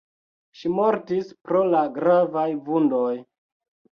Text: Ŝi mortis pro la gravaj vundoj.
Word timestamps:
Ŝi 0.59 0.71
mortis 0.77 1.29
pro 1.49 1.61
la 1.75 1.83
gravaj 1.99 2.47
vundoj. 2.71 3.15